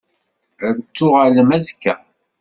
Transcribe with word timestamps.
Ad 0.67 0.73
n-tuɣalem 0.77 1.49
azekka? 1.57 1.93